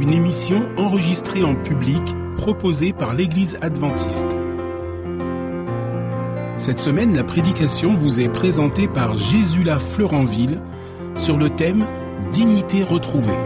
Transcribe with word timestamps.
une 0.00 0.12
émission 0.12 0.68
enregistrée 0.76 1.42
en 1.42 1.56
public 1.56 2.02
proposée 2.36 2.92
par 2.92 3.14
l'Église 3.14 3.56
adventiste. 3.60 4.26
Cette 6.56 6.78
semaine, 6.78 7.16
la 7.16 7.24
prédication 7.24 7.94
vous 7.94 8.20
est 8.20 8.28
présentée 8.28 8.86
par 8.86 9.16
Jésula 9.16 9.78
Fleuranville 9.78 10.60
sur 11.16 11.36
le 11.36 11.50
thème 11.50 11.84
Dignité 12.30 12.82
retrouvée. 12.82 13.38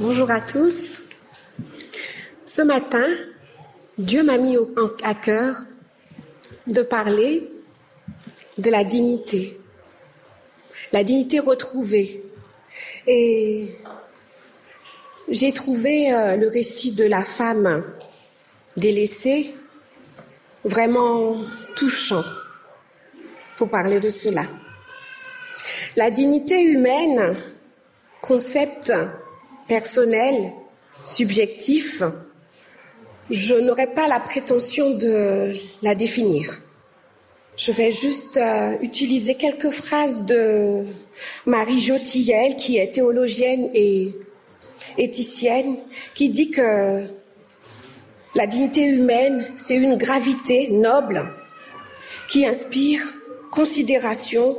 Bonjour 0.00 0.30
à 0.30 0.40
tous. 0.40 1.10
Ce 2.44 2.62
matin, 2.62 3.06
Dieu 3.98 4.22
m'a 4.22 4.38
mis 4.38 4.56
à 5.02 5.14
cœur 5.14 5.56
de 6.66 6.82
parler 6.82 7.50
de 8.58 8.70
la 8.70 8.84
dignité, 8.84 9.58
la 10.92 11.04
dignité 11.04 11.38
retrouvée. 11.38 12.22
Et 13.06 13.68
j'ai 15.28 15.52
trouvé 15.52 16.12
euh, 16.12 16.36
le 16.36 16.48
récit 16.48 16.94
de 16.94 17.04
la 17.04 17.24
femme 17.24 17.84
délaissée 18.76 19.54
vraiment 20.64 21.36
touchant 21.76 22.22
pour 23.56 23.70
parler 23.70 24.00
de 24.00 24.10
cela. 24.10 24.44
La 25.96 26.10
dignité 26.10 26.62
humaine, 26.62 27.36
concept 28.20 28.92
personnel, 29.66 30.52
subjectif, 31.04 32.02
je 33.30 33.54
n'aurais 33.54 33.92
pas 33.92 34.08
la 34.08 34.20
prétention 34.20 34.96
de 34.96 35.52
la 35.82 35.94
définir. 35.94 36.58
Je 37.58 37.72
vais 37.72 37.90
juste 37.90 38.36
euh, 38.36 38.76
utiliser 38.82 39.34
quelques 39.34 39.70
phrases 39.70 40.24
de 40.26 40.84
Marie 41.44 41.80
Jotillel, 41.80 42.54
qui 42.54 42.76
est 42.76 42.94
théologienne 42.94 43.68
et 43.74 44.14
éthicienne, 44.96 45.76
qui 46.14 46.28
dit 46.28 46.52
que 46.52 47.02
la 48.36 48.46
dignité 48.46 48.84
humaine, 48.84 49.44
c'est 49.56 49.74
une 49.74 49.96
gravité 49.96 50.70
noble 50.70 51.28
qui 52.28 52.46
inspire 52.46 53.00
considération, 53.50 54.56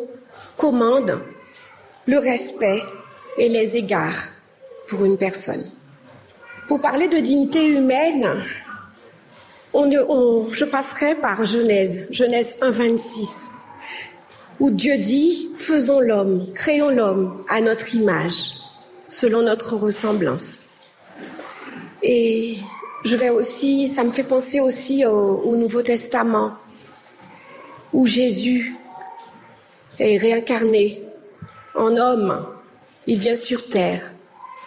commande, 0.57 1.21
le 2.05 2.17
respect 2.17 2.81
et 3.37 3.47
les 3.47 3.77
égards 3.77 4.27
pour 4.89 5.05
une 5.05 5.17
personne. 5.17 5.63
Pour 6.67 6.81
parler 6.81 7.07
de 7.07 7.19
dignité 7.19 7.65
humaine, 7.65 8.43
je 9.73 10.65
passerai 10.65 11.15
par 11.15 11.45
Genèse, 11.45 12.09
Genèse 12.11 12.57
1, 12.61 12.71
26, 12.71 13.67
où 14.59 14.71
Dieu 14.71 14.97
dit, 14.97 15.51
faisons 15.55 15.99
l'homme, 15.99 16.51
créons 16.53 16.89
l'homme 16.89 17.43
à 17.47 17.61
notre 17.61 17.95
image, 17.95 18.53
selon 19.07 19.41
notre 19.41 19.75
ressemblance. 19.75 20.81
Et 22.01 22.57
je 23.03 23.15
vais 23.15 23.29
aussi, 23.29 23.87
ça 23.87 24.03
me 24.03 24.11
fait 24.11 24.23
penser 24.23 24.59
aussi 24.59 25.05
au, 25.05 25.41
au 25.43 25.55
Nouveau 25.55 25.81
Testament, 25.81 26.53
où 27.93 28.05
Jésus 28.05 28.75
est 29.99 30.17
réincarné 30.17 31.03
en 31.75 31.95
homme, 31.97 32.45
il 33.07 33.19
vient 33.19 33.35
sur 33.35 33.67
terre. 33.67 34.13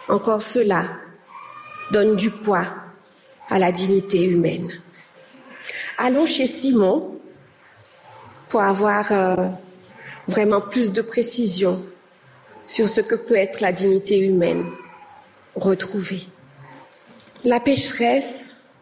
Encore 0.09 0.41
cela 0.41 0.85
donne 1.91 2.15
du 2.15 2.29
poids 2.29 2.65
à 3.49 3.59
la 3.59 3.71
dignité 3.71 4.23
humaine. 4.23 4.82
Allons 5.97 6.25
chez 6.25 6.47
Simon 6.47 7.19
pour 8.49 8.61
avoir 8.61 9.11
euh, 9.11 9.35
vraiment 10.27 10.61
plus 10.61 10.91
de 10.91 11.01
précision 11.01 11.79
sur 12.65 12.89
ce 12.89 13.01
que 13.01 13.15
peut 13.15 13.35
être 13.35 13.61
la 13.61 13.71
dignité 13.71 14.19
humaine 14.19 14.65
retrouvée. 15.55 16.27
La 17.43 17.59
pécheresse 17.59 18.75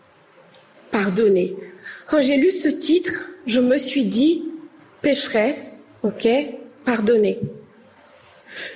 pardonnée. 0.92 1.56
Quand 2.08 2.22
j'ai 2.22 2.38
lu 2.38 2.52
ce 2.52 2.68
titre, 2.68 3.14
je 3.48 3.60
me 3.60 3.78
suis 3.78 4.06
dit, 4.06 4.50
pécheresse, 5.02 5.88
ok, 6.04 6.28
pardonnée. 6.86 7.40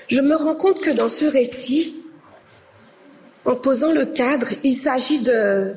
Je 0.07 0.21
me 0.21 0.35
rends 0.35 0.55
compte 0.55 0.81
que 0.81 0.89
dans 0.89 1.09
ce 1.09 1.25
récit, 1.25 2.03
en 3.45 3.55
posant 3.55 3.91
le 3.91 4.05
cadre, 4.05 4.47
il 4.63 4.73
s'agit 4.73 5.19
de 5.19 5.73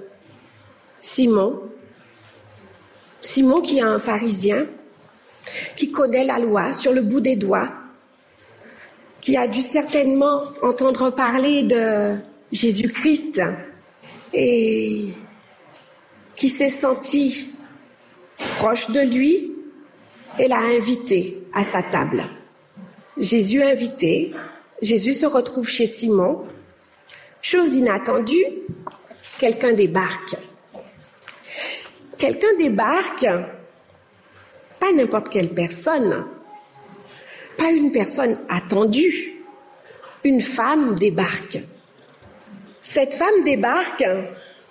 Simon, 1.00 1.60
Simon 3.20 3.60
qui 3.60 3.78
est 3.78 3.82
un 3.82 3.98
pharisien, 3.98 4.64
qui 5.76 5.90
connaît 5.90 6.24
la 6.24 6.38
loi 6.38 6.72
sur 6.74 6.92
le 6.92 7.02
bout 7.02 7.20
des 7.20 7.36
doigts, 7.36 7.68
qui 9.20 9.36
a 9.36 9.48
dû 9.48 9.62
certainement 9.62 10.42
entendre 10.62 11.10
parler 11.10 11.64
de 11.64 12.16
Jésus-Christ 12.52 13.40
et 14.32 15.08
qui 16.36 16.48
s'est 16.48 16.68
senti 16.68 17.48
proche 18.58 18.90
de 18.90 19.00
lui 19.00 19.52
et 20.38 20.46
l'a 20.46 20.60
invité 20.60 21.42
à 21.52 21.64
sa 21.64 21.82
table. 21.82 22.24
Jésus 23.16 23.62
invité, 23.62 24.32
Jésus 24.80 25.14
se 25.14 25.26
retrouve 25.26 25.68
chez 25.68 25.86
Simon. 25.86 26.46
Chose 27.42 27.74
inattendue, 27.74 28.46
quelqu'un 29.38 29.72
débarque 29.72 30.36
quelqu'un 32.18 32.56
débarque, 32.58 33.26
pas 34.80 34.92
n'importe 34.92 35.28
quelle 35.30 35.50
personne, 35.50 36.26
pas 37.56 37.70
une 37.70 37.92
personne 37.92 38.36
attendue, 38.48 39.42
une 40.24 40.40
femme 40.40 40.94
débarque. 40.96 41.58
Cette 42.82 43.14
femme 43.14 43.44
débarque 43.44 44.04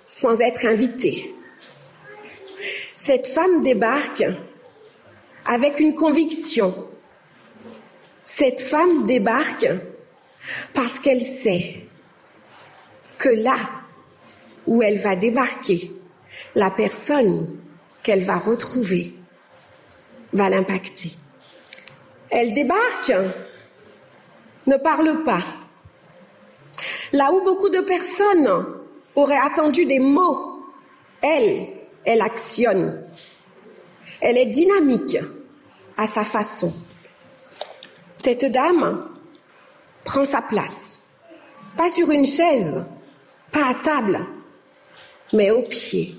sans 0.06 0.40
être 0.40 0.66
invitée. 0.66 1.34
Cette 2.94 3.28
femme 3.28 3.62
débarque 3.62 4.24
avec 5.46 5.80
une 5.80 5.94
conviction. 5.94 6.74
Cette 8.24 8.60
femme 8.60 9.06
débarque 9.06 9.68
parce 10.74 10.98
qu'elle 10.98 11.22
sait 11.22 11.76
que 13.18 13.28
là 13.28 13.56
où 14.66 14.82
elle 14.82 14.98
va 14.98 15.16
débarquer, 15.16 15.90
la 16.54 16.70
personne 16.70 17.58
qu'elle 18.02 18.24
va 18.24 18.38
retrouver 18.38 19.14
va 20.32 20.48
l'impacter. 20.48 21.12
Elle 22.30 22.54
débarque, 22.54 23.12
ne 24.66 24.76
parle 24.76 25.24
pas. 25.24 25.44
Là 27.12 27.32
où 27.32 27.42
beaucoup 27.42 27.70
de 27.70 27.80
personnes 27.80 28.80
auraient 29.14 29.38
attendu 29.38 29.86
des 29.86 29.98
mots, 29.98 30.62
elle, 31.22 31.68
elle 32.04 32.20
actionne. 32.20 33.04
Elle 34.20 34.36
est 34.36 34.46
dynamique 34.46 35.18
à 35.96 36.06
sa 36.06 36.24
façon. 36.24 36.72
Cette 38.18 38.44
dame 38.44 39.08
prend 40.04 40.24
sa 40.24 40.42
place, 40.42 41.24
pas 41.76 41.88
sur 41.88 42.10
une 42.10 42.26
chaise, 42.26 42.86
pas 43.52 43.68
à 43.70 43.74
table, 43.74 44.20
mais 45.32 45.50
au 45.50 45.62
pied 45.62 46.17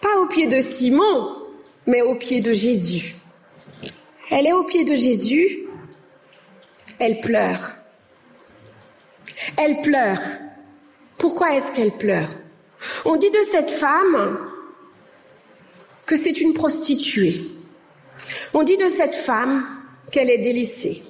pas 0.00 0.20
au 0.20 0.26
pied 0.26 0.46
de 0.46 0.60
Simon, 0.60 1.36
mais 1.86 2.02
au 2.02 2.14
pied 2.14 2.40
de 2.40 2.52
Jésus. 2.52 3.16
Elle 4.30 4.46
est 4.46 4.52
au 4.52 4.64
pied 4.64 4.84
de 4.84 4.94
Jésus, 4.94 5.66
elle 6.98 7.20
pleure. 7.20 7.70
Elle 9.56 9.80
pleure. 9.82 10.20
Pourquoi 11.16 11.54
est-ce 11.54 11.72
qu'elle 11.72 11.92
pleure? 11.92 12.28
On 13.04 13.16
dit 13.16 13.30
de 13.30 13.42
cette 13.42 13.70
femme 13.70 14.38
que 16.06 16.16
c'est 16.16 16.40
une 16.40 16.54
prostituée. 16.54 17.42
On 18.54 18.62
dit 18.62 18.76
de 18.76 18.88
cette 18.88 19.14
femme 19.14 19.66
qu'elle 20.10 20.30
est 20.30 20.38
délaissée. 20.38 21.02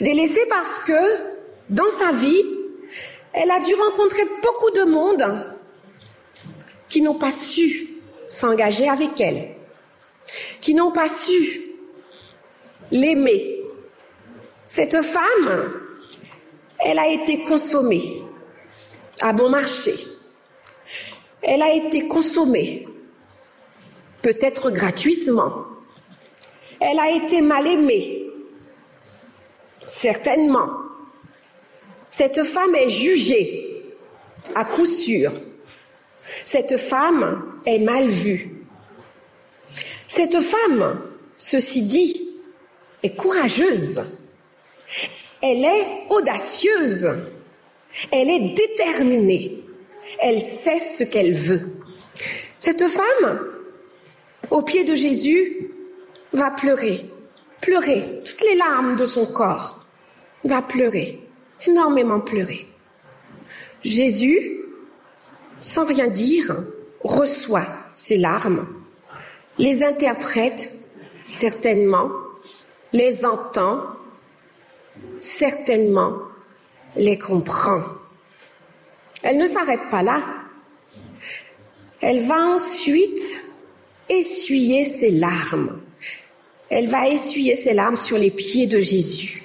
Délaissée 0.00 0.46
parce 0.48 0.78
que 0.80 0.92
dans 1.70 1.88
sa 1.88 2.12
vie, 2.12 2.44
elle 3.32 3.50
a 3.50 3.60
dû 3.60 3.74
rencontrer 3.74 4.22
beaucoup 4.42 4.70
de 4.70 4.84
monde 4.84 5.56
qui 6.88 7.02
n'ont 7.02 7.18
pas 7.18 7.32
su 7.32 7.93
s'engager 8.28 8.88
avec 8.88 9.20
elle, 9.20 9.50
qui 10.60 10.74
n'ont 10.74 10.92
pas 10.92 11.08
su 11.08 11.60
l'aimer. 12.90 13.60
Cette 14.66 15.02
femme 15.02 15.80
Elle 16.86 16.98
a 16.98 17.08
été 17.08 17.44
consommée 17.44 18.22
à 19.20 19.32
bon 19.32 19.48
marché. 19.48 19.94
Elle 21.40 21.62
a 21.62 21.72
été 21.72 22.08
consommée, 22.08 22.86
peut-être 24.22 24.70
gratuitement. 24.70 25.50
Elle 26.80 26.98
a 26.98 27.10
été 27.10 27.40
mal 27.40 27.66
aimée, 27.66 28.26
certainement. 29.86 30.70
Cette 32.10 32.44
femme 32.44 32.74
est 32.74 32.90
jugée, 32.90 33.94
à 34.54 34.64
coup 34.64 34.86
sûr. 34.86 35.32
Cette 36.44 36.76
femme 36.76 37.44
est 37.66 37.78
mal 37.78 38.08
vue. 38.08 38.64
Cette 40.06 40.40
femme, 40.40 41.00
ceci 41.36 41.82
dit, 41.82 42.38
est 43.02 43.16
courageuse. 43.16 44.00
Elle 45.42 45.64
est 45.64 46.06
audacieuse. 46.10 47.08
Elle 48.10 48.30
est 48.30 48.54
déterminée. 48.54 49.62
Elle 50.20 50.40
sait 50.40 50.80
ce 50.80 51.04
qu'elle 51.04 51.34
veut. 51.34 51.72
Cette 52.58 52.88
femme, 52.88 53.46
au 54.50 54.62
pied 54.62 54.84
de 54.84 54.94
Jésus, 54.94 55.70
va 56.32 56.50
pleurer, 56.50 57.04
pleurer, 57.60 58.20
toutes 58.24 58.40
les 58.40 58.56
larmes 58.56 58.96
de 58.96 59.04
son 59.04 59.26
corps, 59.26 59.84
va 60.44 60.62
pleurer, 60.62 61.20
énormément 61.66 62.20
pleurer. 62.20 62.66
Jésus, 63.82 64.63
sans 65.64 65.86
rien 65.86 66.08
dire, 66.08 66.62
reçoit 67.02 67.66
ses 67.94 68.18
larmes, 68.18 68.66
les 69.58 69.82
interprète 69.82 70.70
certainement, 71.24 72.10
les 72.92 73.24
entend 73.24 73.82
certainement, 75.18 76.18
les 76.96 77.18
comprend. 77.18 77.80
Elle 79.22 79.38
ne 79.38 79.46
s'arrête 79.46 79.88
pas 79.90 80.02
là. 80.02 80.22
Elle 82.02 82.26
va 82.26 82.40
ensuite 82.40 83.22
essuyer 84.10 84.84
ses 84.84 85.12
larmes. 85.12 85.80
Elle 86.68 86.88
va 86.88 87.08
essuyer 87.08 87.56
ses 87.56 87.72
larmes 87.72 87.96
sur 87.96 88.18
les 88.18 88.30
pieds 88.30 88.66
de 88.66 88.80
Jésus. 88.80 89.42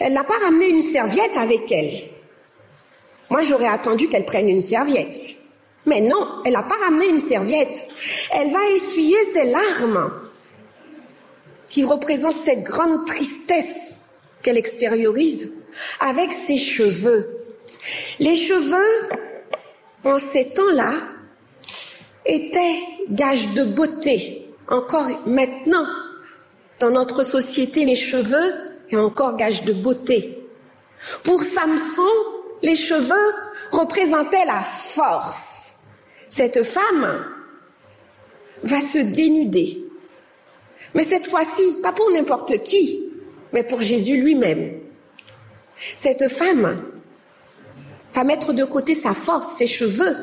Elle 0.00 0.14
n'a 0.14 0.24
pas 0.24 0.38
ramené 0.42 0.66
une 0.66 0.80
serviette 0.80 1.36
avec 1.36 1.70
elle. 1.70 2.19
Moi, 3.30 3.42
j'aurais 3.42 3.68
attendu 3.68 4.08
qu'elle 4.08 4.24
prenne 4.24 4.48
une 4.48 4.60
serviette. 4.60 5.18
Mais 5.86 6.00
non, 6.00 6.26
elle 6.44 6.52
n'a 6.52 6.62
pas 6.62 6.76
ramené 6.84 7.08
une 7.08 7.20
serviette. 7.20 7.80
Elle 8.32 8.50
va 8.50 8.68
essuyer 8.74 9.16
ses 9.32 9.44
larmes 9.44 10.10
qui 11.68 11.84
représentent 11.84 12.36
cette 12.36 12.64
grande 12.64 13.06
tristesse 13.06 14.20
qu'elle 14.42 14.58
extériorise 14.58 15.66
avec 16.00 16.32
ses 16.32 16.58
cheveux. 16.58 17.44
Les 18.18 18.36
cheveux, 18.36 19.08
en 20.04 20.18
ces 20.18 20.52
temps-là, 20.54 20.94
étaient 22.26 22.80
gages 23.10 23.48
de 23.54 23.64
beauté. 23.64 24.52
Encore 24.68 25.06
maintenant, 25.26 25.86
dans 26.78 26.90
notre 26.90 27.22
société, 27.22 27.84
les 27.84 27.96
cheveux 27.96 28.54
est 28.90 28.96
encore 28.96 29.36
gage 29.36 29.64
de 29.64 29.72
beauté. 29.72 30.36
Pour 31.22 31.42
Samson, 31.42 32.02
les 32.62 32.76
cheveux 32.76 33.34
représentaient 33.70 34.44
la 34.44 34.62
force. 34.62 35.88
Cette 36.28 36.62
femme 36.62 37.24
va 38.62 38.80
se 38.80 38.98
dénuder. 38.98 39.78
Mais 40.94 41.02
cette 41.02 41.26
fois-ci, 41.26 41.62
pas 41.82 41.92
pour 41.92 42.10
n'importe 42.10 42.62
qui, 42.62 43.10
mais 43.52 43.62
pour 43.62 43.80
Jésus 43.80 44.20
lui-même. 44.20 44.80
Cette 45.96 46.28
femme 46.28 46.82
va 48.12 48.24
mettre 48.24 48.52
de 48.52 48.64
côté 48.64 48.94
sa 48.94 49.14
force, 49.14 49.56
ses 49.56 49.66
cheveux, 49.66 50.16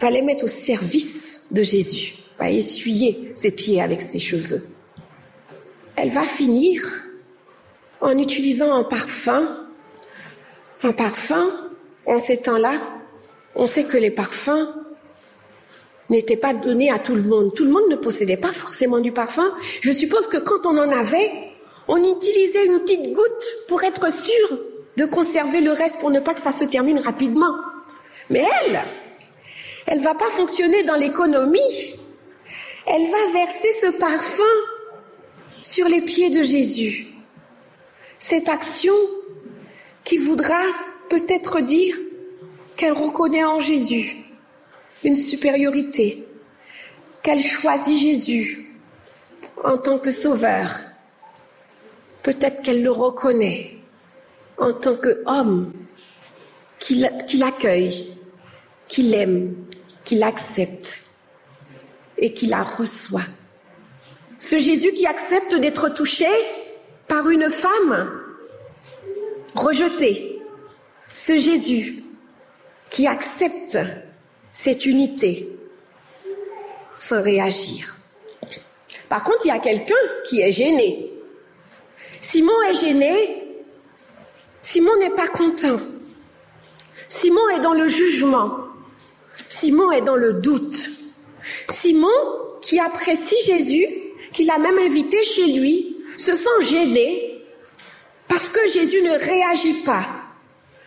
va 0.00 0.10
les 0.10 0.22
mettre 0.22 0.44
au 0.44 0.48
service 0.48 1.52
de 1.52 1.62
Jésus, 1.62 2.14
va 2.38 2.50
essuyer 2.50 3.32
ses 3.34 3.50
pieds 3.50 3.82
avec 3.82 4.00
ses 4.00 4.18
cheveux. 4.18 4.66
Elle 5.96 6.10
va 6.10 6.22
finir 6.22 6.82
en 8.00 8.16
utilisant 8.18 8.74
un 8.74 8.84
parfum. 8.84 9.65
Un 10.82 10.92
parfum, 10.92 11.48
en 12.04 12.18
ces 12.18 12.42
temps-là, 12.42 12.74
on 13.54 13.66
sait 13.66 13.84
que 13.84 13.96
les 13.96 14.10
parfums 14.10 14.68
n'étaient 16.10 16.36
pas 16.36 16.54
donnés 16.54 16.90
à 16.90 16.98
tout 16.98 17.14
le 17.14 17.22
monde. 17.22 17.54
Tout 17.54 17.64
le 17.64 17.70
monde 17.70 17.88
ne 17.88 17.96
possédait 17.96 18.36
pas 18.36 18.52
forcément 18.52 19.00
du 19.00 19.12
parfum. 19.12 19.50
Je 19.80 19.92
suppose 19.92 20.26
que 20.26 20.36
quand 20.36 20.66
on 20.66 20.76
en 20.76 20.90
avait, 20.90 21.30
on 21.88 21.96
utilisait 21.96 22.66
une 22.66 22.80
petite 22.80 23.12
goutte 23.12 23.44
pour 23.68 23.82
être 23.82 24.12
sûr 24.12 24.58
de 24.96 25.04
conserver 25.04 25.60
le 25.60 25.72
reste 25.72 25.98
pour 26.00 26.10
ne 26.10 26.20
pas 26.20 26.34
que 26.34 26.40
ça 26.40 26.52
se 26.52 26.64
termine 26.64 26.98
rapidement. 26.98 27.54
Mais 28.30 28.44
elle, 28.62 28.80
elle 29.86 30.00
va 30.00 30.14
pas 30.14 30.30
fonctionner 30.30 30.82
dans 30.84 30.96
l'économie. 30.96 31.94
Elle 32.86 33.10
va 33.10 33.32
verser 33.32 33.72
ce 33.80 33.98
parfum 33.98 34.42
sur 35.62 35.88
les 35.88 36.00
pieds 36.00 36.30
de 36.30 36.42
Jésus. 36.42 37.06
Cette 38.18 38.48
action 38.48 38.94
qui 40.06 40.18
voudra 40.18 40.62
peut-être 41.10 41.60
dire 41.60 41.96
qu'elle 42.76 42.92
reconnaît 42.92 43.44
en 43.44 43.58
Jésus 43.58 44.14
une 45.02 45.16
supériorité, 45.16 46.24
qu'elle 47.24 47.42
choisit 47.42 47.98
Jésus 47.98 48.72
en 49.64 49.76
tant 49.76 49.98
que 49.98 50.12
sauveur. 50.12 50.78
Peut-être 52.22 52.62
qu'elle 52.62 52.84
le 52.84 52.92
reconnaît 52.92 53.78
en 54.58 54.72
tant 54.72 54.94
qu'homme 54.94 55.72
qui 56.78 56.94
l'accueille, 57.38 58.16
qui 58.86 59.02
l'aime, 59.02 59.56
qui 60.04 60.14
l'accepte 60.14 60.98
et 62.16 62.32
qui 62.32 62.46
la 62.46 62.62
reçoit. 62.62 63.26
Ce 64.38 64.56
Jésus 64.60 64.92
qui 64.92 65.06
accepte 65.06 65.56
d'être 65.56 65.88
touché 65.88 66.28
par 67.08 67.28
une 67.28 67.50
femme 67.50 68.22
rejetée. 69.58 70.40
Ce 71.14 71.38
Jésus 71.38 72.02
qui 72.90 73.06
accepte 73.06 73.78
cette 74.52 74.86
unité 74.86 75.48
sans 76.94 77.22
réagir. 77.22 77.96
Par 79.08 79.24
contre, 79.24 79.46
il 79.46 79.48
y 79.48 79.52
a 79.52 79.58
quelqu'un 79.58 79.94
qui 80.28 80.40
est 80.40 80.52
gêné. 80.52 81.12
Simon 82.20 82.62
est 82.68 82.74
gêné 82.74 83.46
Simon 84.66 84.96
n'est 84.98 85.10
pas 85.10 85.28
content. 85.28 85.78
Simon 87.08 87.48
est 87.50 87.60
dans 87.60 87.72
le 87.72 87.86
jugement. 87.86 88.50
Simon 89.48 89.92
est 89.92 90.00
dans 90.00 90.16
le 90.16 90.32
doute. 90.32 90.88
Simon, 91.68 92.08
qui 92.62 92.80
apprécie 92.80 93.36
Jésus, 93.46 93.86
qui 94.32 94.44
l'a 94.44 94.58
même 94.58 94.76
invité 94.78 95.22
chez 95.22 95.46
lui, 95.46 95.98
se 96.18 96.34
sent 96.34 96.64
gêné 96.64 97.35
parce 98.28 98.48
que 98.48 98.68
Jésus 98.68 99.02
ne 99.02 99.18
réagit 99.18 99.82
pas 99.84 100.06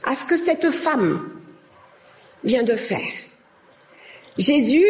à 0.03 0.15
ce 0.15 0.23
que 0.25 0.35
cette 0.35 0.69
femme 0.71 1.29
vient 2.43 2.63
de 2.63 2.75
faire. 2.75 3.13
Jésus, 4.37 4.85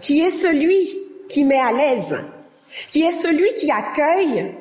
qui 0.00 0.20
est 0.20 0.30
celui 0.30 0.98
qui 1.28 1.44
met 1.44 1.60
à 1.60 1.72
l'aise, 1.72 2.18
qui 2.88 3.02
est 3.02 3.10
celui 3.10 3.54
qui 3.54 3.70
accueille, 3.70 4.54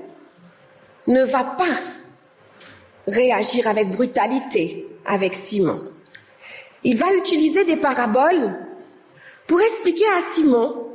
ne 1.08 1.24
va 1.24 1.44
pas 1.44 1.80
réagir 3.08 3.68
avec 3.68 3.90
brutalité 3.90 4.88
avec 5.06 5.36
Simon. 5.36 5.80
Il 6.84 6.98
va 6.98 7.14
utiliser 7.14 7.66
des 7.66 7.76
paraboles 7.76 8.58
pour 9.48 9.60
expliquer 9.62 10.08
à 10.18 10.22
Simon 10.22 10.88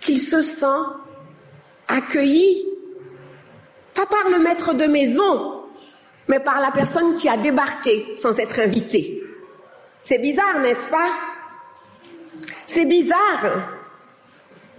qu'il 0.00 0.20
se 0.20 0.42
sent 0.42 0.66
accueilli, 1.86 2.67
pas 3.98 4.06
par 4.06 4.30
le 4.30 4.38
maître 4.38 4.74
de 4.74 4.84
maison, 4.84 5.64
mais 6.28 6.38
par 6.38 6.60
la 6.60 6.70
personne 6.70 7.16
qui 7.16 7.28
a 7.28 7.36
débarqué 7.36 8.14
sans 8.16 8.38
être 8.38 8.60
invité. 8.60 9.24
C'est 10.04 10.18
bizarre, 10.18 10.60
n'est-ce 10.60 10.86
pas? 10.86 11.08
C'est 12.64 12.84
bizarre 12.84 13.72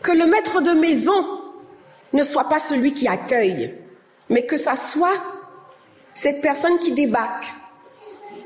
que 0.01 0.13
le 0.13 0.25
maître 0.25 0.61
de 0.61 0.71
maison 0.71 1.41
ne 2.13 2.23
soit 2.23 2.47
pas 2.47 2.59
celui 2.59 2.93
qui 2.93 3.09
accueille, 3.09 3.75
mais 4.29 4.45
que 4.45 4.55
ça 4.55 4.75
soit 4.75 5.17
cette 6.13 6.41
personne 6.41 6.79
qui 6.79 6.93
débarque 6.93 7.51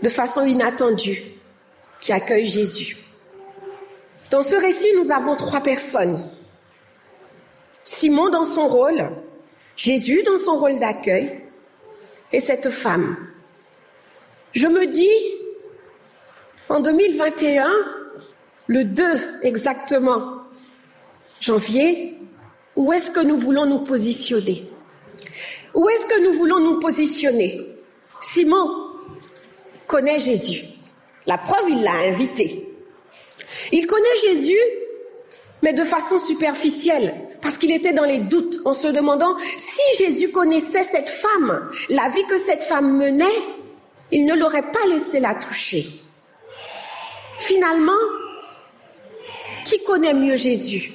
de 0.01 0.09
façon 0.09 0.43
inattendue, 0.43 1.21
qui 2.01 2.11
accueille 2.11 2.47
Jésus. 2.47 2.97
Dans 4.31 4.41
ce 4.41 4.55
récit, 4.55 4.89
nous 4.97 5.11
avons 5.11 5.35
trois 5.35 5.61
personnes. 5.61 6.19
Simon 7.85 8.29
dans 8.29 8.43
son 8.43 8.67
rôle, 8.67 9.11
Jésus 9.75 10.23
dans 10.23 10.37
son 10.37 10.55
rôle 10.55 10.79
d'accueil, 10.79 11.43
et 12.33 12.39
cette 12.39 12.69
femme. 12.69 13.15
Je 14.53 14.67
me 14.67 14.87
dis, 14.87 15.07
en 16.67 16.79
2021, 16.79 17.71
le 18.67 18.83
2 18.85 19.03
exactement, 19.43 20.41
janvier, 21.39 22.17
où 22.75 22.91
est-ce 22.91 23.11
que 23.11 23.19
nous 23.19 23.37
voulons 23.37 23.65
nous 23.65 23.83
positionner? 23.83 24.63
Où 25.75 25.87
est-ce 25.89 26.05
que 26.07 26.23
nous 26.23 26.33
voulons 26.33 26.59
nous 26.59 26.79
positionner? 26.79 27.61
Simon 28.19 28.69
connaît 29.87 30.19
Jésus. 30.19 30.65
La 31.27 31.37
preuve, 31.37 31.69
il 31.69 31.81
l'a 31.83 31.93
invité. 31.93 32.67
Il 33.71 33.85
connaît 33.85 34.17
Jésus, 34.23 34.59
mais 35.61 35.73
de 35.73 35.83
façon 35.83 36.19
superficielle, 36.19 37.13
parce 37.43 37.57
qu'il 37.57 37.71
était 37.71 37.91
dans 37.91 38.05
les 38.05 38.19
doutes, 38.19 38.59
en 38.63 38.73
se 38.73 38.87
demandant 38.87 39.37
si 39.57 39.97
Jésus 39.97 40.31
connaissait 40.31 40.83
cette 40.83 41.09
femme, 41.09 41.69
la 41.89 42.07
vie 42.07 42.25
que 42.25 42.37
cette 42.37 42.63
femme 42.63 42.95
menait, 42.97 43.25
il 44.11 44.25
ne 44.25 44.33
l'aurait 44.33 44.71
pas 44.71 44.85
laissé 44.87 45.19
la 45.19 45.35
toucher. 45.35 45.85
Finalement, 47.39 47.91
qui 49.65 49.83
connaît 49.83 50.13
mieux 50.13 50.37
Jésus? 50.37 50.93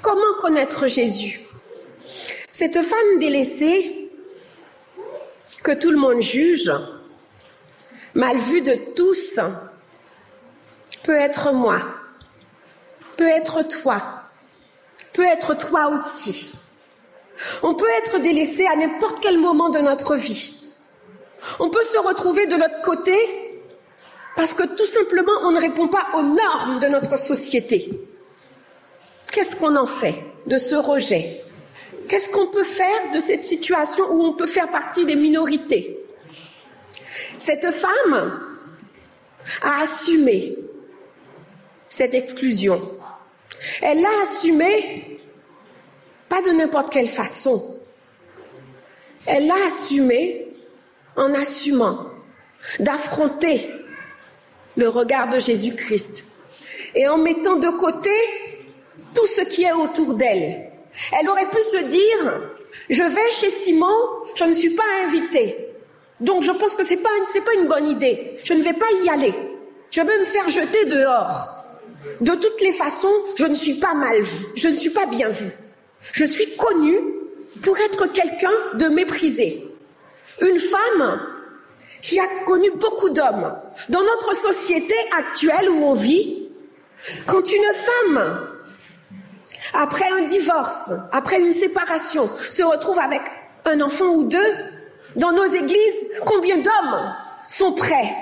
Comment 0.00 0.34
connaître 0.40 0.86
Jésus? 0.88 1.40
Cette 2.50 2.80
femme 2.82 3.18
délaissée, 3.18 4.10
que 5.62 5.72
tout 5.72 5.90
le 5.90 5.98
monde 5.98 6.22
juge, 6.22 6.72
mal 8.14 8.38
vue 8.38 8.62
de 8.62 8.94
tous, 8.96 9.38
peut 11.02 11.16
être 11.16 11.52
moi, 11.52 11.80
peut 13.18 13.28
être 13.28 13.62
toi, 13.68 14.19
peut 15.20 15.26
être 15.26 15.54
toi 15.54 15.88
aussi. 15.88 16.50
On 17.62 17.74
peut 17.74 17.90
être 17.98 18.20
délaissé 18.20 18.66
à 18.66 18.74
n'importe 18.74 19.20
quel 19.20 19.36
moment 19.36 19.68
de 19.68 19.78
notre 19.78 20.16
vie. 20.16 20.64
On 21.58 21.68
peut 21.68 21.82
se 21.82 21.98
retrouver 21.98 22.46
de 22.46 22.56
l'autre 22.56 22.80
côté 22.82 23.14
parce 24.34 24.54
que 24.54 24.62
tout 24.62 24.86
simplement 24.86 25.32
on 25.42 25.50
ne 25.50 25.60
répond 25.60 25.88
pas 25.88 26.06
aux 26.14 26.22
normes 26.22 26.80
de 26.80 26.88
notre 26.88 27.18
société. 27.18 27.90
Qu'est-ce 29.30 29.56
qu'on 29.56 29.76
en 29.76 29.84
fait 29.84 30.14
de 30.46 30.56
ce 30.56 30.74
rejet? 30.74 31.42
Qu'est-ce 32.08 32.30
qu'on 32.30 32.46
peut 32.46 32.64
faire 32.64 33.10
de 33.12 33.20
cette 33.20 33.44
situation 33.44 34.04
où 34.10 34.24
on 34.24 34.32
peut 34.32 34.46
faire 34.46 34.70
partie 34.70 35.04
des 35.04 35.16
minorités? 35.16 35.98
Cette 37.38 37.70
femme 37.72 38.40
a 39.60 39.82
assumé 39.82 40.56
cette 41.90 42.14
exclusion. 42.14 42.80
Elle 43.82 44.00
l'a 44.00 44.22
assumée 44.22 45.20
pas 46.28 46.42
de 46.42 46.50
n'importe 46.50 46.90
quelle 46.90 47.08
façon. 47.08 47.60
Elle 49.26 49.46
l'a 49.46 49.66
assumée 49.66 50.46
en 51.16 51.34
assumant 51.34 51.98
d'affronter 52.78 53.68
le 54.76 54.88
regard 54.88 55.28
de 55.28 55.38
Jésus-Christ 55.38 56.24
et 56.94 57.08
en 57.08 57.18
mettant 57.18 57.56
de 57.56 57.68
côté 57.70 58.10
tout 59.14 59.26
ce 59.26 59.42
qui 59.42 59.64
est 59.64 59.72
autour 59.72 60.14
d'elle. 60.14 60.70
Elle 61.18 61.28
aurait 61.28 61.48
pu 61.48 61.62
se 61.62 61.84
dire, 61.84 62.42
je 62.88 63.02
vais 63.02 63.30
chez 63.40 63.50
Simon, 63.50 63.94
je 64.34 64.44
ne 64.44 64.52
suis 64.52 64.74
pas 64.74 64.84
invitée. 65.06 65.68
Donc 66.20 66.42
je 66.42 66.50
pense 66.52 66.74
que 66.74 66.84
c'est 66.84 66.98
pas 66.98 67.08
pas 67.44 67.54
une 67.60 67.68
bonne 67.68 67.88
idée. 67.88 68.36
Je 68.44 68.54
ne 68.54 68.62
vais 68.62 68.72
pas 68.72 68.86
y 69.04 69.08
aller. 69.08 69.34
Je 69.90 70.00
vais 70.00 70.18
me 70.18 70.24
faire 70.24 70.48
jeter 70.48 70.84
dehors. 70.86 71.59
De 72.20 72.32
toutes 72.34 72.60
les 72.60 72.72
façons, 72.72 73.12
je 73.36 73.46
ne 73.46 73.54
suis 73.54 73.74
pas 73.74 73.94
mal 73.94 74.20
vue. 74.20 74.46
Je 74.56 74.68
ne 74.68 74.76
suis 74.76 74.90
pas 74.90 75.06
bien 75.06 75.28
vue. 75.28 75.50
Je 76.12 76.24
suis 76.24 76.56
connue 76.56 77.00
pour 77.62 77.76
être 77.78 78.06
quelqu'un 78.12 78.52
de 78.74 78.88
méprisé. 78.88 79.66
Une 80.40 80.58
femme 80.58 81.20
qui 82.00 82.18
a 82.18 82.26
connu 82.46 82.70
beaucoup 82.72 83.10
d'hommes. 83.10 83.54
Dans 83.88 84.02
notre 84.02 84.34
société 84.34 84.94
actuelle 85.16 85.68
où 85.68 85.84
on 85.84 85.94
vit, 85.94 86.48
quand 87.26 87.52
une 87.52 87.72
femme, 87.74 88.48
après 89.74 90.08
un 90.10 90.22
divorce, 90.22 90.92
après 91.12 91.40
une 91.40 91.52
séparation, 91.52 92.28
se 92.50 92.62
retrouve 92.62 92.98
avec 92.98 93.22
un 93.66 93.80
enfant 93.82 94.06
ou 94.06 94.24
deux, 94.24 94.54
dans 95.16 95.32
nos 95.32 95.44
églises, 95.44 96.06
combien 96.24 96.56
d'hommes 96.58 97.14
sont 97.48 97.72
prêts 97.72 98.14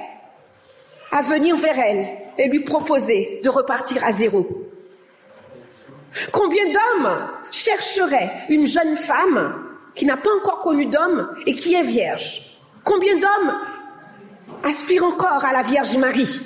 à 1.12 1.22
venir 1.22 1.56
vers 1.56 1.78
elle? 1.78 2.27
Et 2.38 2.48
lui 2.48 2.60
proposer 2.60 3.40
de 3.42 3.48
repartir 3.48 4.04
à 4.04 4.12
zéro. 4.12 4.46
Combien 6.32 6.64
d'hommes 6.66 7.28
chercheraient 7.50 8.30
une 8.48 8.66
jeune 8.66 8.96
femme 8.96 9.64
qui 9.94 10.06
n'a 10.06 10.16
pas 10.16 10.30
encore 10.40 10.60
connu 10.60 10.86
d'homme 10.86 11.28
et 11.46 11.54
qui 11.54 11.74
est 11.74 11.82
vierge? 11.82 12.58
Combien 12.84 13.18
d'hommes 13.18 13.54
aspirent 14.62 15.04
encore 15.04 15.44
à 15.44 15.52
la 15.52 15.62
Vierge 15.62 15.96
Marie? 15.96 16.40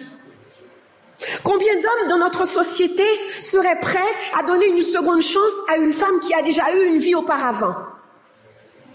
Combien 1.44 1.75
d'hommes 1.75 2.08
dans 2.08 2.18
notre 2.18 2.46
société 2.46 3.04
seraient 3.40 3.78
prêts 3.80 4.00
à 4.37 4.42
donner 4.42 4.66
une 4.66 4.82
seconde 4.82 5.22
chance 5.22 5.52
à 5.68 5.76
une 5.76 5.92
femme 5.92 6.18
qui 6.20 6.34
a 6.34 6.42
déjà 6.42 6.75
eu 6.75 6.87
une 6.87 6.99
vie 6.99 7.14
auparavant 7.14 7.76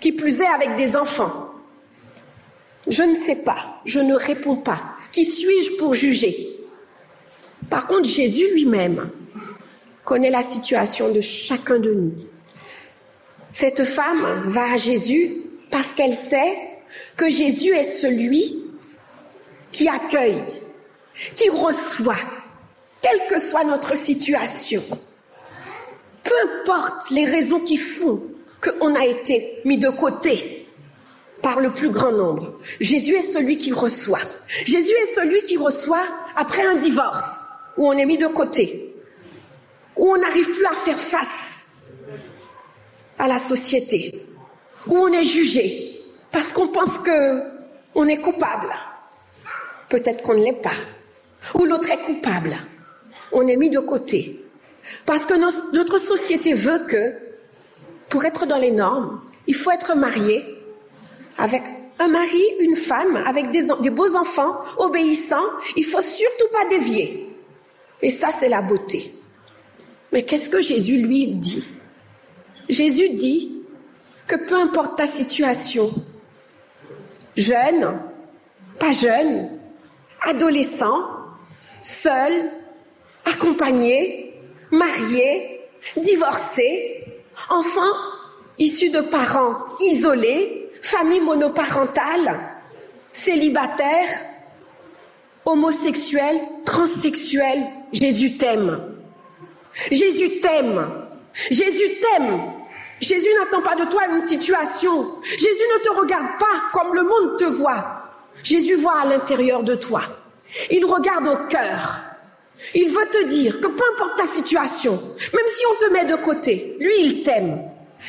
Qui 0.02 0.12
plus 0.12 0.42
est 0.42 0.48
avec 0.48 0.76
des 0.76 0.96
enfants? 0.98 1.52
Je 2.88 3.04
ne 3.04 3.16
sais 3.16 3.44
pas, 3.44 3.80
je 3.86 4.00
ne 4.00 4.16
réponds 4.16 4.58
pas. 4.58 4.80
Qui 5.12 5.24
suis-je 5.24 5.78
pour 5.78 5.94
juger? 5.94 6.57
Par 7.70 7.88
contre, 7.88 8.08
Jésus 8.08 8.46
lui-même 8.54 9.10
connaît 10.04 10.30
la 10.30 10.42
situation 10.42 11.14
de 11.14 11.22
chacun 11.22 11.80
de 11.80 11.94
nous. 11.94 12.14
Cette 13.52 13.84
femme 13.84 14.44
va 14.46 14.74
à 14.74 14.78
Jésus 14.78 15.38
parce 15.70 15.90
qu'elle 15.94 16.14
sait 16.14 16.56
que 17.16 17.30
Jésus 17.30 17.70
est 17.70 17.84
celui 17.84 18.64
qui 19.72 19.88
accueille, 19.88 20.44
qui 21.36 21.50
reçoit, 21.50 22.16
quelle 23.02 23.20
que 23.30 23.40
soit 23.40 23.64
notre 23.64 23.98
situation. 23.98 24.82
Peu 26.24 26.34
importe 26.62 27.10
les 27.12 27.26
raisons 27.26 27.60
qui 27.60 27.78
font 27.78 28.24
qu'on 28.62 28.96
a 28.96 29.06
été 29.06 29.60
mis 29.66 29.78
de 29.78 29.90
côté 29.90 30.68
par 31.42 31.60
le 31.60 31.72
plus 31.72 31.90
grand 31.90 32.12
nombre. 32.12 32.60
Jésus 32.80 33.16
est 33.16 33.22
celui 33.22 33.58
qui 33.58 33.72
reçoit. 33.72 34.22
Jésus 34.66 34.92
est 34.92 35.16
celui 35.16 35.42
qui 35.44 35.58
reçoit 35.58 36.06
après 36.36 36.66
un 36.66 36.76
divorce, 36.76 37.47
où 37.78 37.88
on 37.88 37.94
est 37.94 38.06
mis 38.06 38.18
de 38.18 38.28
côté, 38.28 38.96
où 39.96 40.12
on 40.12 40.18
n'arrive 40.18 40.50
plus 40.50 40.66
à 40.66 40.74
faire 40.74 41.00
face 41.00 41.88
à 43.18 43.28
la 43.28 43.38
société, 43.38 44.26
où 44.88 44.98
on 44.98 45.08
est 45.08 45.24
jugé, 45.24 46.02
parce 46.32 46.50
qu'on 46.50 46.68
pense 46.68 46.98
que 47.00 47.42
on 47.96 48.08
est 48.08 48.22
coupable. 48.22 48.70
Peut-être 49.90 50.22
qu'on 50.22 50.36
ne 50.36 50.44
l'est 50.44 50.62
pas. 50.62 50.78
Ou 51.56 51.66
l'autre 51.66 51.90
est 51.90 51.98
coupable. 51.98 52.56
On 53.32 53.48
est 53.48 53.56
mis 53.56 53.72
de 53.72 53.80
côté. 53.80 54.40
Parce 55.06 55.26
que 55.26 55.34
notre 55.76 55.98
société 55.98 56.54
veut 56.54 56.86
que, 56.88 57.14
pour 58.10 58.24
être 58.26 58.46
dans 58.46 58.58
les 58.58 58.72
normes, 58.72 59.22
il 59.48 59.56
faut 59.56 59.72
être 59.72 59.96
marié 59.96 60.46
avec 61.40 61.64
un 62.00 62.08
mari, 62.08 62.44
une 62.60 62.76
femme, 62.76 63.18
avec 63.26 63.50
des, 63.50 63.66
des 63.82 63.90
beaux 63.90 64.16
enfants, 64.16 64.60
obéissants. 64.78 65.50
Il 65.76 65.86
faut 65.86 66.02
surtout 66.02 66.48
pas 66.54 66.70
dévier. 66.70 67.27
Et 68.02 68.12
ça, 68.12 68.32
c'est 68.32 68.50
la 68.50 68.62
beauté. 68.62 69.12
Mais 70.12 70.24
qu'est-ce 70.24 70.50
que 70.50 70.62
Jésus 70.62 70.98
lui 71.06 71.34
dit? 71.34 71.68
Jésus 72.70 73.10
dit 73.10 73.64
que 74.26 74.36
peu 74.36 74.56
importe 74.56 74.98
ta 74.98 75.08
situation, 75.08 75.90
jeune, 77.36 78.00
pas 78.80 78.92
jeune, 78.92 79.60
adolescent, 80.22 81.00
seul, 81.82 82.52
accompagné, 83.26 84.34
marié, 84.72 85.62
divorcé, 85.96 87.06
enfant 87.50 87.94
issu 88.58 88.90
de 88.90 89.02
parents 89.02 89.58
isolés, 89.80 90.72
famille 90.82 91.22
monoparentale, 91.22 92.40
célibataire, 93.12 94.08
homosexuel, 95.48 96.36
transsexuel, 96.66 97.64
Jésus 97.94 98.38
t'aime. 98.38 98.80
Jésus 99.90 100.40
t'aime. 100.42 100.92
Jésus 101.50 101.90
t'aime. 102.02 102.42
Jésus 103.00 103.30
n'attend 103.40 103.62
pas 103.62 103.76
de 103.76 103.90
toi 103.90 104.08
une 104.12 104.20
situation. 104.20 104.92
Jésus 105.24 105.64
ne 105.74 105.84
te 105.84 105.90
regarde 106.00 106.38
pas 106.38 106.64
comme 106.74 106.94
le 106.94 107.04
monde 107.04 107.38
te 107.38 107.46
voit. 107.46 108.04
Jésus 108.44 108.76
voit 108.76 109.02
à 109.02 109.06
l'intérieur 109.06 109.64
de 109.64 109.76
toi. 109.76 110.02
Il 110.70 110.86
regarde 110.86 111.28
au 111.28 111.48
cœur. 111.48 112.02
Il 112.74 112.90
veut 112.90 113.08
te 113.12 113.24
dire 113.26 113.62
que 113.62 113.68
peu 113.68 113.84
importe 113.94 114.18
ta 114.18 114.26
situation, 114.26 114.92
même 114.92 115.48
si 115.48 115.64
on 115.72 115.86
te 115.86 115.94
met 115.94 116.06
de 116.06 116.16
côté, 116.16 116.76
lui, 116.80 116.94
il 117.00 117.22
t'aime. 117.22 117.62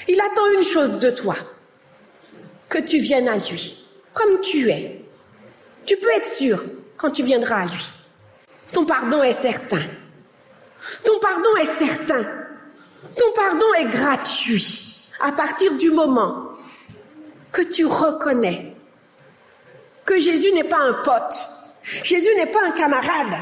Il 0.09 0.21
attend 0.21 0.47
une 0.57 0.65
chose 0.65 0.99
de 0.99 1.11
toi, 1.11 1.37
que 2.69 2.79
tu 2.79 2.99
viennes 2.99 3.29
à 3.29 3.37
lui, 3.37 3.87
comme 4.15 4.41
tu 4.41 4.71
es. 4.71 5.05
Tu 5.85 5.97
peux 5.99 6.11
être 6.17 6.27
sûr 6.27 6.59
quand 6.99 7.11
tu 7.11 7.23
viendras 7.23 7.63
à 7.63 7.67
lui. 7.67 7.91
Ton 8.73 8.85
pardon 8.85 9.23
est 9.23 9.33
certain. 9.33 9.83
Ton 11.05 11.19
pardon 11.21 11.57
est 11.61 11.79
certain. 11.79 12.25
Ton 13.17 13.33
pardon 13.35 13.73
est 13.79 13.87
gratuit 13.87 15.09
à 15.21 15.33
partir 15.33 15.73
du 15.79 15.91
moment 15.91 16.51
que 17.53 17.63
tu 17.63 17.87
reconnais 17.87 18.75
que 20.05 20.19
Jésus 20.19 20.53
n'est 20.53 20.65
pas 20.65 20.79
un 20.79 20.95
pote, 21.05 21.37
Jésus 22.03 22.35
n'est 22.37 22.47
pas 22.47 22.65
un 22.65 22.73
camarade, 22.73 23.37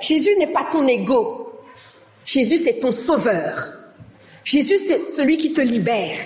Jésus 0.00 0.36
n'est 0.38 0.52
pas 0.52 0.64
ton 0.64 0.86
ego, 0.88 1.60
Jésus 2.24 2.58
c'est 2.58 2.80
ton 2.80 2.90
sauveur, 2.90 3.74
Jésus 4.44 4.78
c'est 4.78 5.08
celui 5.08 5.36
qui 5.36 5.52
te 5.52 5.60
libère, 5.60 6.18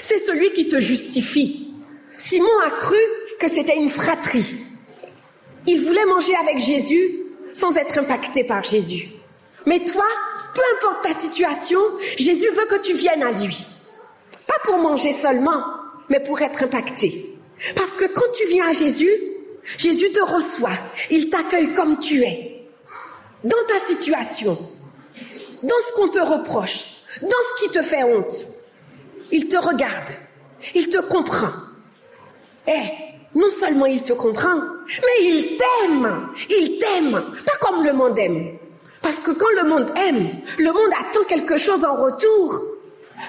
C'est 0.00 0.18
celui 0.18 0.52
qui 0.52 0.66
te 0.66 0.80
justifie. 0.80 1.74
Simon 2.16 2.60
a 2.64 2.70
cru 2.70 2.96
que 3.40 3.48
c'était 3.48 3.76
une 3.76 3.90
fratrie. 3.90 4.71
Il 5.66 5.84
voulait 5.84 6.04
manger 6.06 6.34
avec 6.36 6.58
Jésus 6.58 7.10
sans 7.52 7.76
être 7.76 7.98
impacté 7.98 8.44
par 8.44 8.64
Jésus. 8.64 9.08
Mais 9.66 9.84
toi, 9.84 10.04
peu 10.54 10.60
importe 10.76 11.04
ta 11.04 11.12
situation, 11.12 11.80
Jésus 12.16 12.48
veut 12.50 12.66
que 12.66 12.80
tu 12.80 12.94
viennes 12.94 13.22
à 13.22 13.30
lui. 13.30 13.64
Pas 14.46 14.58
pour 14.64 14.78
manger 14.78 15.12
seulement, 15.12 15.62
mais 16.08 16.20
pour 16.20 16.40
être 16.42 16.64
impacté. 16.64 17.26
Parce 17.76 17.92
que 17.92 18.06
quand 18.06 18.32
tu 18.36 18.46
viens 18.48 18.68
à 18.68 18.72
Jésus, 18.72 19.12
Jésus 19.78 20.10
te 20.10 20.20
reçoit, 20.20 20.78
il 21.10 21.30
t'accueille 21.30 21.72
comme 21.74 21.98
tu 21.98 22.22
es. 22.22 22.66
Dans 23.44 23.64
ta 23.68 23.78
situation, 23.86 24.58
dans 25.62 25.80
ce 25.86 25.92
qu'on 25.94 26.08
te 26.08 26.18
reproche, 26.18 26.84
dans 27.20 27.28
ce 27.28 27.62
qui 27.62 27.70
te 27.70 27.82
fait 27.82 28.02
honte, 28.02 28.32
il 29.30 29.48
te 29.48 29.56
regarde, 29.56 30.10
il 30.74 30.88
te 30.88 30.98
comprend. 30.98 31.52
Eh, 32.66 32.72
non 33.34 33.50
seulement 33.50 33.86
il 33.86 34.02
te 34.02 34.12
comprend, 34.12 34.60
mais 34.86 35.24
il 35.24 35.58
t'aime, 35.58 36.28
il 36.50 36.78
t'aime, 36.78 37.22
pas 37.46 37.56
comme 37.60 37.84
le 37.84 37.92
monde 37.92 38.18
aime. 38.18 38.58
Parce 39.00 39.16
que 39.16 39.32
quand 39.32 39.50
le 39.62 39.68
monde 39.68 39.90
aime, 39.96 40.28
le 40.58 40.72
monde 40.72 40.92
attend 40.98 41.24
quelque 41.28 41.58
chose 41.58 41.84
en 41.84 41.96
retour. 41.96 42.62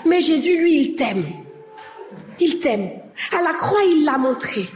Mais 0.05 0.21
Jésus, 0.21 0.57
lui, 0.57 0.79
il 0.79 0.95
t'aime. 0.95 1.25
Il 2.39 2.59
t'aime. 2.59 2.89
À 3.31 3.41
la 3.41 3.53
croix, 3.53 3.83
il 3.83 4.05
l'a 4.05 4.17
montré. 4.17 4.67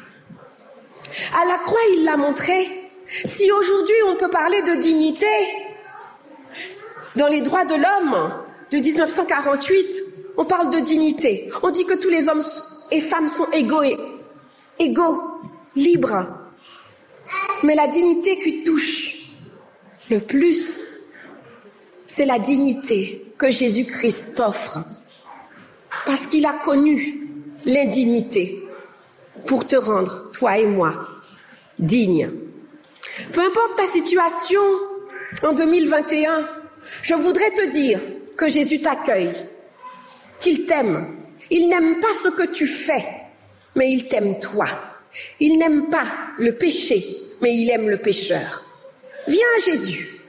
À 1.40 1.46
la 1.46 1.58
croix, 1.60 1.80
il 1.96 2.04
l'a 2.04 2.18
montré. 2.18 2.90
Si 3.26 3.52
aujourd'hui 3.52 3.96
on 4.08 4.16
peut 4.16 4.30
parler 4.30 4.62
de 4.64 4.76
dignité 4.76 5.28
dans 7.16 7.28
les 7.28 7.42
droits 7.42 7.66
de 7.66 7.76
l'homme 7.76 8.34
de 8.72 8.78
1948, 8.78 9.94
on 10.38 10.46
parle 10.46 10.72
de 10.72 10.80
dignité. 10.80 11.50
On 11.64 11.70
dit 11.70 11.86
que 11.86 11.94
tous 11.94 12.10
les 12.10 12.28
hommes 12.28 12.44
et 12.92 13.02
femmes 13.02 13.28
sont 13.28 13.50
égaux 13.54 13.84
égaux, 14.80 15.22
libres. 15.76 16.28
Mais 17.64 17.76
la 17.76 17.88
dignité 17.88 18.38
qui 18.40 18.64
touche 18.64 19.14
le 20.10 20.20
plus, 20.20 21.14
c'est 22.06 22.26
la 22.26 22.40
dignité 22.40 23.22
que 23.38 23.50
Jésus-Christ 23.50 24.40
offre. 24.40 24.80
Parce 26.06 26.28
qu'il 26.28 26.46
a 26.46 26.54
connu 26.54 27.28
l'indignité 27.66 28.64
pour 29.46 29.66
te 29.68 29.76
rendre, 29.76 30.32
toi 30.32 30.58
et 30.58 30.66
moi, 30.66 30.94
dignes. 31.80 32.32
Peu 33.34 33.42
importe 33.42 33.78
ta 33.78 33.86
situation 33.86 34.62
en 35.44 35.54
2021, 35.54 36.48
je 37.02 37.14
voudrais 37.16 37.52
te 37.52 37.70
dire 37.70 38.00
que 38.36 38.48
Jésus 38.48 38.80
t'accueille, 38.80 39.36
qu'il 40.40 40.66
t'aime. 40.66 41.18
Il 41.50 41.70
n'aime 41.70 42.00
pas 42.00 42.14
ce 42.24 42.30
que 42.30 42.52
tu 42.52 42.68
fais, 42.68 43.06
mais 43.78 43.92
il 43.92 44.08
t'aime 44.08 44.40
toi. 44.40 44.68
Il 45.40 45.58
n'aime 45.58 45.90
pas 45.90 46.06
le 46.38 46.58
péché, 46.58 47.06
mais 47.42 47.56
il 47.56 47.70
aime 47.70 47.90
le 47.90 48.00
pécheur. 48.00 48.66
Viens 49.28 49.58
Jésus. 49.64 50.20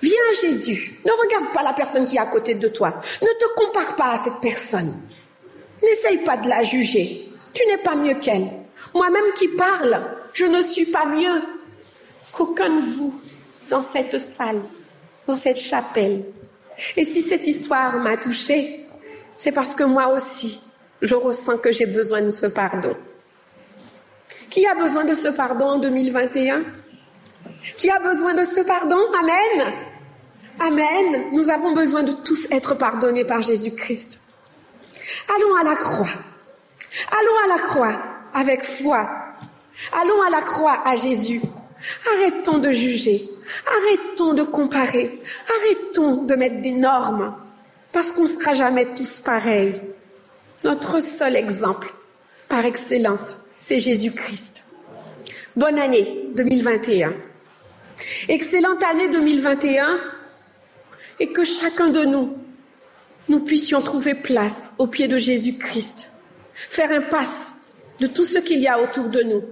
Viens 0.00 0.32
Jésus. 0.40 1.00
Ne 1.04 1.10
regarde 1.10 1.52
pas 1.52 1.62
la 1.62 1.72
personne 1.72 2.06
qui 2.06 2.16
est 2.16 2.20
à 2.20 2.26
côté 2.26 2.54
de 2.54 2.68
toi. 2.68 3.00
Ne 3.20 3.26
te 3.26 3.54
compare 3.56 3.96
pas 3.96 4.12
à 4.12 4.16
cette 4.16 4.40
personne. 4.40 4.92
N'essaye 5.82 6.18
pas 6.18 6.36
de 6.36 6.48
la 6.48 6.62
juger. 6.62 7.28
Tu 7.52 7.66
n'es 7.66 7.78
pas 7.78 7.94
mieux 7.94 8.14
qu'elle. 8.14 8.48
Moi-même 8.94 9.32
qui 9.36 9.48
parle, 9.48 10.00
je 10.32 10.44
ne 10.44 10.62
suis 10.62 10.86
pas 10.86 11.06
mieux 11.06 11.42
qu'aucun 12.32 12.80
de 12.80 12.86
vous 12.86 13.20
dans 13.70 13.82
cette 13.82 14.18
salle, 14.20 14.62
dans 15.26 15.36
cette 15.36 15.58
chapelle. 15.58 16.24
Et 16.96 17.04
si 17.04 17.22
cette 17.22 17.46
histoire 17.46 17.96
m'a 17.98 18.16
touchée, 18.16 18.86
c'est 19.36 19.52
parce 19.52 19.74
que 19.74 19.84
moi 19.84 20.08
aussi, 20.08 20.60
je 21.02 21.14
ressens 21.14 21.58
que 21.58 21.72
j'ai 21.72 21.86
besoin 21.86 22.22
de 22.22 22.30
ce 22.30 22.46
pardon. 22.46 22.96
Qui 24.50 24.66
a 24.66 24.74
besoin 24.74 25.04
de 25.04 25.14
ce 25.14 25.28
pardon 25.28 25.66
en 25.66 25.78
2021 25.78 26.62
Qui 27.76 27.90
a 27.90 27.98
besoin 27.98 28.34
de 28.34 28.44
ce 28.44 28.60
pardon? 28.60 29.00
Amen. 29.20 29.74
Amen. 30.60 31.30
Nous 31.32 31.50
avons 31.50 31.72
besoin 31.72 32.02
de 32.02 32.12
tous 32.12 32.46
être 32.50 32.74
pardonnés 32.74 33.24
par 33.24 33.42
Jésus-Christ. 33.42 34.20
Allons 35.34 35.56
à 35.56 35.64
la 35.64 35.74
croix. 35.74 36.08
Allons 37.10 37.44
à 37.44 37.56
la 37.56 37.62
croix 37.62 38.02
avec 38.32 38.62
foi. 38.62 39.08
Allons 39.92 40.22
à 40.22 40.30
la 40.30 40.42
croix 40.42 40.82
à 40.84 40.96
Jésus. 40.96 41.40
Arrêtons 42.14 42.58
de 42.58 42.70
juger. 42.70 43.28
Arrêtons 43.66 44.34
de 44.34 44.42
comparer. 44.42 45.20
Arrêtons 45.58 46.24
de 46.24 46.34
mettre 46.34 46.62
des 46.62 46.72
normes. 46.72 47.34
Parce 47.92 48.12
qu'on 48.12 48.22
ne 48.22 48.28
sera 48.28 48.54
jamais 48.54 48.94
tous 48.94 49.18
pareils. 49.18 49.80
Notre 50.64 51.00
seul 51.00 51.36
exemple, 51.36 51.92
par 52.48 52.64
excellence, 52.64 53.50
c'est 53.60 53.80
Jésus-Christ. 53.80 54.62
Bonne 55.56 55.78
année 55.78 56.30
2021. 56.34 57.12
Excellente 58.30 58.82
année 58.82 59.10
2021 59.10 60.00
et 61.20 61.32
que 61.32 61.44
chacun 61.44 61.88
de 61.88 62.04
nous, 62.04 62.38
nous 63.28 63.40
puissions 63.40 63.82
trouver 63.82 64.14
place 64.14 64.76
au 64.78 64.86
pied 64.86 65.06
de 65.06 65.18
Jésus-Christ, 65.18 66.22
faire 66.54 66.90
un 66.92 67.02
passe 67.02 67.74
de 68.00 68.06
tout 68.06 68.24
ce 68.24 68.38
qu'il 68.38 68.60
y 68.60 68.66
a 68.66 68.80
autour 68.80 69.10
de 69.10 69.22
nous, 69.22 69.42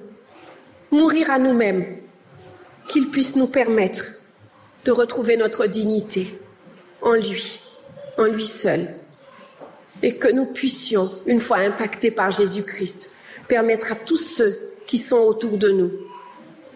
mourir 0.90 1.30
à 1.30 1.38
nous-mêmes, 1.38 1.98
qu'il 2.88 3.10
puisse 3.10 3.36
nous 3.36 3.48
permettre 3.48 4.04
de 4.86 4.90
retrouver 4.90 5.36
notre 5.36 5.66
dignité 5.66 6.26
en 7.02 7.12
lui, 7.12 7.60
en 8.16 8.24
lui 8.24 8.46
seul, 8.46 8.80
et 10.02 10.16
que 10.16 10.28
nous 10.28 10.46
puissions, 10.46 11.10
une 11.26 11.40
fois 11.40 11.58
impactés 11.58 12.10
par 12.10 12.30
Jésus-Christ, 12.30 13.10
permettre 13.48 13.92
à 13.92 13.94
tous 13.94 14.16
ceux 14.16 14.54
qui 14.86 14.98
sont 14.98 15.16
autour 15.16 15.58
de 15.58 15.70
nous 15.70 15.90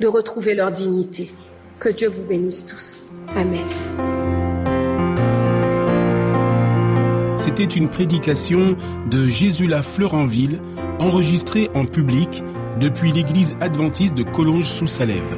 de 0.01 0.07
retrouver 0.07 0.55
leur 0.55 0.71
dignité. 0.71 1.31
Que 1.79 1.89
Dieu 1.89 2.09
vous 2.09 2.25
bénisse 2.25 2.67
tous. 2.67 3.13
Amen. 3.35 3.65
C'était 7.37 7.65
une 7.65 7.89
prédication 7.89 8.77
de 9.11 9.27
Jésus 9.27 9.67
la 9.67 9.83
Fleuranville, 9.83 10.61
enregistrée 10.99 11.69
en 11.75 11.85
public 11.85 12.43
depuis 12.81 13.13
l'église 13.13 13.57
adventiste 13.61 14.17
de 14.17 14.23
Collonges 14.23 14.67
sous 14.67 14.87
Salève. 14.87 15.37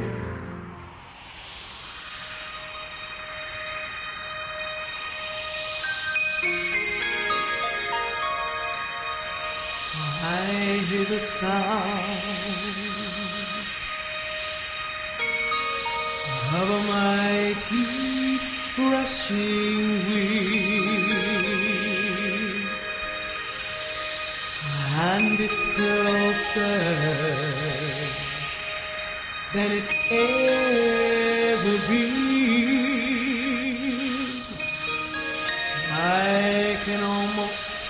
I 36.30 36.76
can 36.84 37.02
almost 37.02 37.80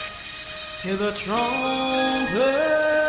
hear 0.83 0.94
the 0.94 1.11
trumpet 1.11 3.07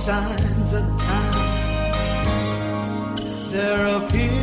signs 0.00 0.72
of 0.72 0.86
time. 0.98 1.32
There 3.50 3.86
appear 3.98 4.39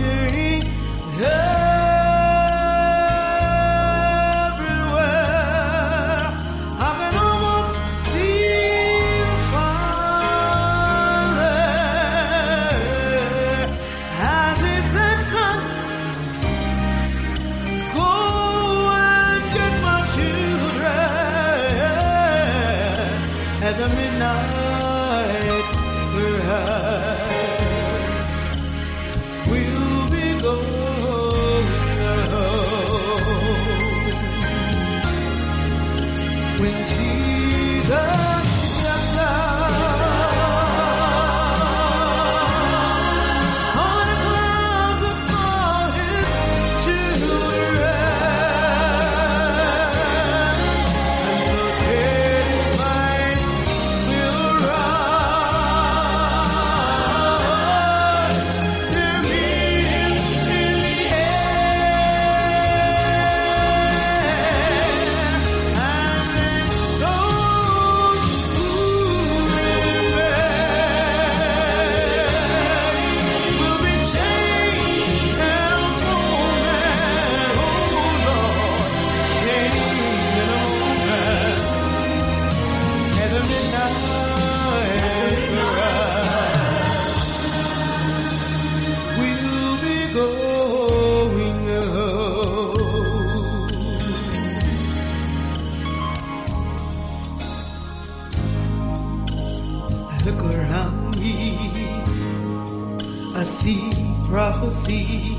see 103.62 103.90
prophecies 104.30 105.36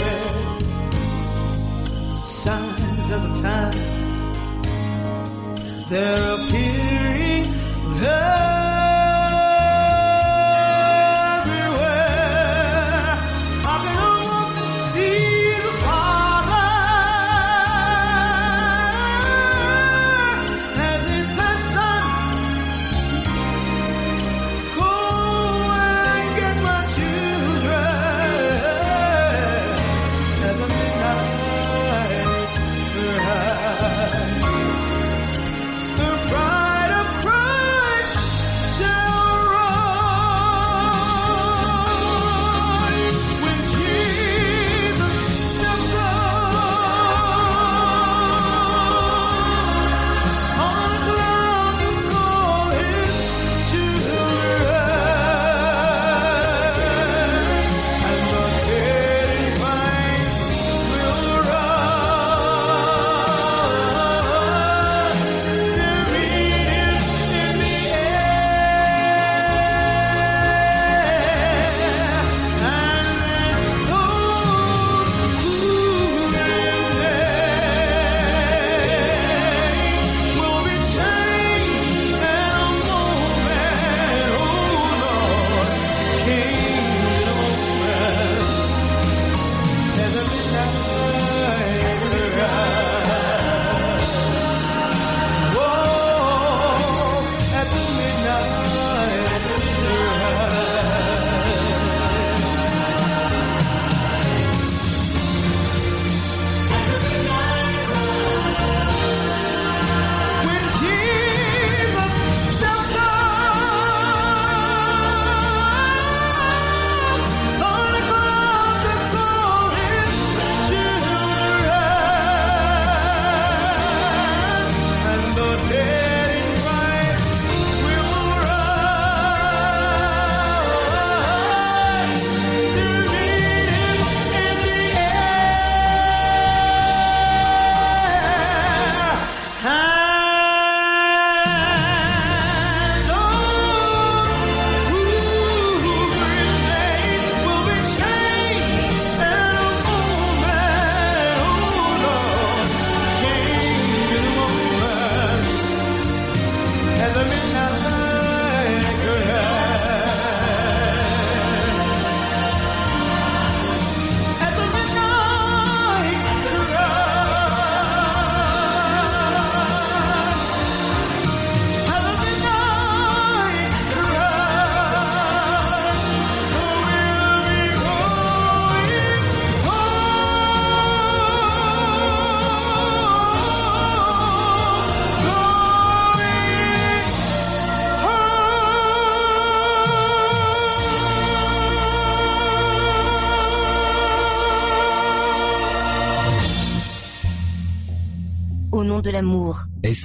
Signs 2.24 3.10
of 3.16 3.20
the 3.26 3.32
time 3.42 3.74
they're 5.90 6.34
appearing 6.34 6.55